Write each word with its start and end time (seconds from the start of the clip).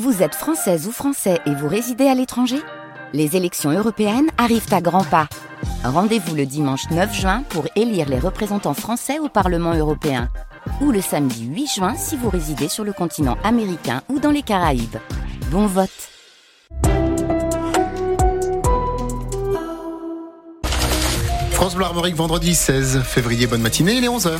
Vous 0.00 0.22
êtes 0.22 0.34
française 0.34 0.86
ou 0.86 0.90
français 0.90 1.38
et 1.44 1.54
vous 1.54 1.68
résidez 1.68 2.06
à 2.06 2.14
l'étranger? 2.14 2.56
Les 3.12 3.36
élections 3.36 3.70
européennes 3.70 4.30
arrivent 4.38 4.72
à 4.72 4.80
grands 4.80 5.04
pas. 5.04 5.28
Rendez-vous 5.84 6.34
le 6.34 6.46
dimanche 6.46 6.88
9 6.90 7.14
juin 7.14 7.42
pour 7.50 7.66
élire 7.76 8.08
les 8.08 8.18
représentants 8.18 8.72
français 8.72 9.18
au 9.18 9.28
Parlement 9.28 9.74
européen. 9.74 10.30
Ou 10.80 10.92
le 10.92 11.02
samedi 11.02 11.44
8 11.44 11.66
juin 11.66 11.94
si 11.94 12.16
vous 12.16 12.30
résidez 12.30 12.68
sur 12.68 12.84
le 12.84 12.94
continent 12.94 13.36
américain 13.44 14.00
ou 14.08 14.18
dans 14.18 14.30
les 14.30 14.40
Caraïbes. 14.40 14.96
Bon 15.50 15.66
vote 15.66 15.90
France 21.50 21.74
Bleu 21.74 21.84
Armorique, 21.84 22.16
vendredi 22.16 22.54
16 22.54 23.02
février, 23.02 23.46
bonne 23.46 23.60
matinée, 23.60 23.96
il 23.96 24.04
est 24.04 24.08
11h. 24.08 24.38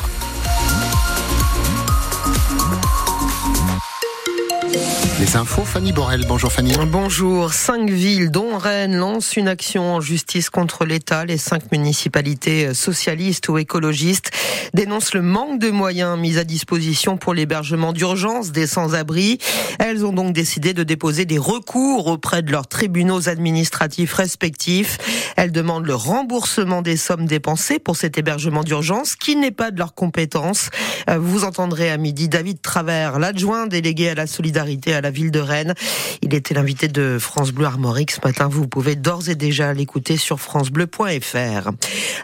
Les 5.22 5.36
infos, 5.36 5.64
Fanny 5.64 5.92
Borel. 5.92 6.24
Bonjour 6.26 6.50
Fanny. 6.50 6.74
Bonjour. 6.88 7.52
Cinq 7.52 7.88
villes, 7.88 8.32
dont 8.32 8.58
Rennes, 8.58 8.96
lancent 8.96 9.36
une 9.36 9.46
action 9.46 9.94
en 9.94 10.00
justice 10.00 10.50
contre 10.50 10.84
l'État. 10.84 11.24
Les 11.24 11.38
cinq 11.38 11.70
municipalités 11.70 12.74
socialistes 12.74 13.48
ou 13.48 13.56
écologistes 13.56 14.32
dénoncent 14.74 15.14
le 15.14 15.22
manque 15.22 15.60
de 15.60 15.70
moyens 15.70 16.18
mis 16.18 16.38
à 16.38 16.44
disposition 16.44 17.18
pour 17.18 17.34
l'hébergement 17.34 17.92
d'urgence 17.92 18.50
des 18.50 18.66
sans-abri. 18.66 19.38
Elles 19.78 20.04
ont 20.04 20.12
donc 20.12 20.32
décidé 20.32 20.74
de 20.74 20.82
déposer 20.82 21.24
des 21.24 21.38
recours 21.38 22.08
auprès 22.08 22.42
de 22.42 22.50
leurs 22.50 22.66
tribunaux 22.66 23.28
administratifs 23.28 24.14
respectifs. 24.14 24.98
Elles 25.36 25.52
demandent 25.52 25.86
le 25.86 25.94
remboursement 25.94 26.82
des 26.82 26.96
sommes 26.96 27.26
dépensées 27.26 27.78
pour 27.78 27.94
cet 27.94 28.18
hébergement 28.18 28.64
d'urgence 28.64 29.14
qui 29.14 29.36
n'est 29.36 29.52
pas 29.52 29.70
de 29.70 29.78
leur 29.78 29.94
compétence. 29.94 30.70
Euh, 31.08 31.18
vous 31.18 31.44
entendrez 31.44 31.92
à 31.92 31.96
midi 31.96 32.28
David 32.28 32.60
Travers, 32.60 33.20
l'adjoint 33.20 33.68
délégué 33.68 34.08
à 34.08 34.16
la 34.16 34.26
solidarité 34.26 34.94
à 34.94 35.00
la 35.00 35.11
ville 35.12 35.30
de 35.30 35.38
Rennes. 35.38 35.74
Il 36.22 36.34
était 36.34 36.54
l'invité 36.54 36.88
de 36.88 37.18
France 37.20 37.52
Bleu 37.52 37.66
Armorique 37.66 38.10
ce 38.10 38.20
matin. 38.24 38.48
Vous 38.48 38.66
pouvez 38.66 38.96
d'ores 38.96 39.28
et 39.28 39.36
déjà 39.36 39.72
l'écouter 39.72 40.16
sur 40.16 40.40
francebleu.fr. 40.40 41.70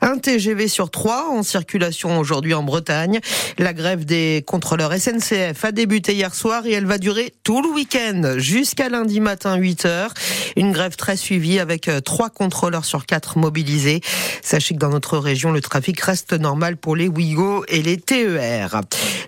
Un 0.02 0.18
TGV 0.18 0.66
sur 0.66 0.90
trois 0.90 1.30
en 1.30 1.42
circulation 1.42 2.18
aujourd'hui 2.18 2.54
en 2.54 2.62
Bretagne. 2.64 3.20
La 3.58 3.72
grève 3.72 4.04
des 4.04 4.42
contrôleurs 4.46 4.92
SNCF 4.92 5.64
a 5.64 5.72
débuté 5.72 6.14
hier 6.14 6.34
soir 6.34 6.66
et 6.66 6.72
elle 6.72 6.86
va 6.86 6.98
durer 6.98 7.34
tout 7.44 7.62
le 7.62 7.68
week-end 7.68 8.34
jusqu'à 8.38 8.88
lundi 8.88 9.20
matin 9.20 9.56
8 9.56 9.84
heures. 9.84 10.14
Une 10.56 10.72
grève 10.72 10.96
très 10.96 11.16
suivie 11.16 11.58
avec 11.60 11.88
euh, 11.88 12.00
trois 12.00 12.30
contrôleurs 12.30 12.84
sur 12.84 13.06
quatre 13.06 13.38
mobilisés. 13.38 14.00
Sachez 14.42 14.74
que 14.74 14.80
dans 14.80 14.91
notre 14.91 15.18
région, 15.18 15.52
le 15.52 15.60
trafic 15.60 16.00
reste 16.00 16.32
normal 16.32 16.76
pour 16.76 16.96
les 16.96 17.08
Ouigo 17.08 17.64
et 17.68 17.82
les 17.82 17.98
TER. 17.98 18.80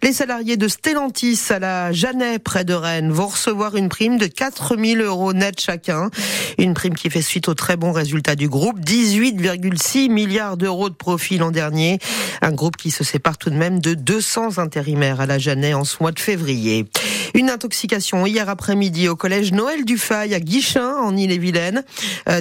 Les 0.02 0.12
salariés 0.12 0.56
de 0.56 0.66
Stellantis 0.66 1.38
à 1.50 1.58
la 1.58 1.92
Jeannet 1.92 2.38
près 2.38 2.64
de 2.64 2.74
Rennes 2.74 3.12
vont 3.12 3.28
recevoir 3.41 3.74
une 3.74 3.88
prime 3.88 4.19
de 4.19 4.27
4000 4.27 5.00
euros 5.00 5.33
net 5.33 5.58
chacun. 5.58 6.10
Une 6.58 6.74
prime 6.74 6.92
qui 6.92 7.08
fait 7.08 7.22
suite 7.22 7.48
aux 7.48 7.55
très 7.55 7.78
bons 7.78 7.92
résultats 7.92 8.36
du 8.36 8.50
groupe. 8.50 8.78
18,6 8.80 10.10
milliards 10.10 10.58
d'euros 10.58 10.91
de 10.91 10.94
profit 10.94 11.38
l'an 11.38 11.50
dernier. 11.50 11.98
Un 12.42 12.52
groupe 12.52 12.77
qui 12.77 12.91
se 12.91 13.02
sépare 13.02 13.38
tout 13.38 13.48
de 13.48 13.55
même 13.55 13.80
de 13.80 13.94
200 13.94 14.58
intérimaires 14.58 15.22
à 15.22 15.27
la 15.27 15.38
Jeannet 15.38 15.72
en 15.72 15.84
ce 15.84 15.97
mois 16.00 16.12
de 16.12 16.19
février. 16.19 16.84
Une 17.32 17.48
intoxication 17.48 18.27
hier 18.27 18.48
après-midi 18.48 19.08
au 19.08 19.16
collège 19.16 19.52
Noël 19.52 19.84
Dufay 19.84 20.34
à 20.34 20.41
Guichin 20.41 20.97
en 20.97 21.16
Ille-et-Vilaine. 21.16 21.82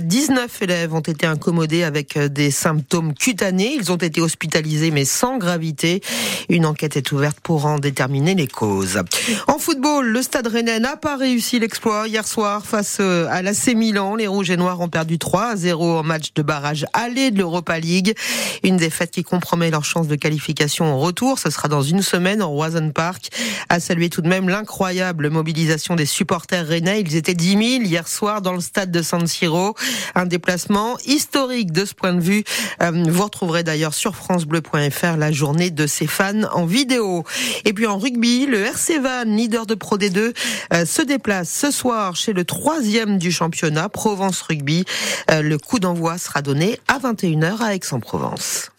19 0.02 0.40
euh, 0.40 0.64
élèves 0.66 0.94
ont 0.94 1.00
été 1.00 1.28
incommodés 1.28 1.84
avec 1.84 2.18
euh, 2.18 2.28
des 2.28 2.52
symptômes 2.52 3.14
cutanés. 3.14 3.76
Ils 3.80 3.92
ont 3.92 3.98
été 3.98 4.20
hospitalisés 4.20 4.92
mais 4.92 5.06
sans 5.06 5.38
gravité. 5.38 6.02
Une 6.50 6.66
enquête 6.66 6.98
est 6.98 7.12
ouverte 7.12 7.40
pour 7.42 7.68
en 7.68 7.80
déterminer 7.80 8.36
les 8.36 8.48
causes. 8.48 9.02
En 9.48 9.60
football, 9.60 10.08
le 10.08 10.22
Stade 10.22 10.48
Rennais 10.48 10.80
n'a 10.90 10.98
pas 10.98 11.18
réussi 11.18 11.60
l'exploit 11.60 12.08
hier 12.08 12.28
soir 12.28 12.66
face 12.66 12.98
euh, 13.00 13.28
à 13.30 13.44
l'AC 13.44 13.76
Milan. 13.76 14.16
Les 14.16 14.26
Rouges 14.26 14.50
et 14.50 14.58
Noirs 14.58 14.82
ont 14.82 14.90
perdu 14.90 15.20
3 15.20 15.50
à 15.50 15.56
0 15.56 16.00
en 16.00 16.04
match 16.04 16.34
de 16.34 16.42
barrage 16.42 16.88
aller 16.94 17.30
de 17.30 17.38
l'Europa 17.38 17.78
League. 17.78 18.16
Une 18.64 18.78
défaite 18.78 19.12
qui 19.12 19.24
compromet 19.24 19.70
leur 19.70 19.86
chance 19.86 20.08
de 20.08 20.16
qualification 20.16 20.96
au 20.96 20.98
retour. 20.98 21.38
Ce 21.38 21.52
sera 21.52 21.68
dans 21.68 21.84
une 21.84 22.02
semaine 22.02 22.42
en 22.42 22.50
Roison 22.50 22.90
Park. 22.90 23.30
À 23.70 23.80
saluer 23.80 24.10
tout 24.10 24.22
de 24.22 24.28
même 24.28 24.50
l'incroyable 24.50 24.70
incroyable 24.70 25.30
mobilisation 25.30 25.96
des 25.96 26.08
supporters 26.08 26.66
rennais. 26.66 27.02
Ils 27.02 27.16
étaient 27.16 27.36
10 27.36 27.50
000 27.50 27.62
hier 27.84 28.08
soir 28.08 28.42
dans 28.42 28.54
le 28.54 28.60
stade 28.60 28.90
de 28.90 29.04
San 29.04 29.28
Siro. 29.28 29.76
Un 30.16 30.26
déplacement 30.26 30.98
historique 31.06 31.72
de 31.72 31.86
ce 31.86 31.94
point 31.94 32.14
de 32.14 32.22
vue. 32.22 32.44
Euh, 32.82 33.04
vous 33.08 33.24
retrouverez 33.24 33.62
d'ailleurs 33.62 33.94
sur 33.94 34.16
francebleu.fr 34.16 35.18
la 35.18 35.32
journée 35.32 35.70
de 35.70 35.86
ces 35.86 36.08
fans 36.08 36.44
en 36.52 36.66
vidéo. 36.66 37.26
Et 37.66 37.74
puis 37.74 37.86
en 37.86 38.00
rugby, 38.00 38.48
le 38.48 38.62
RC 38.62 38.98
Van, 39.00 39.26
leader 39.26 39.68
de 39.68 39.76
Pro 39.76 39.98
D2, 39.98 40.34
euh, 40.74 40.79
se 40.86 41.02
déplace 41.02 41.50
ce 41.50 41.72
soir 41.72 42.16
chez 42.16 42.34
le 42.34 42.44
troisième 42.46 43.18
du 43.18 43.32
championnat, 43.32 43.90
Provence 43.90 44.42
Rugby. 44.42 44.86
Euh, 45.32 45.42
le 45.42 45.58
coup 45.58 45.80
d'envoi 45.80 46.18
sera 46.18 46.42
donné 46.42 46.80
à 46.88 47.00
21h 47.00 47.62
à 47.62 47.76
Aix-en-Provence. 47.76 48.72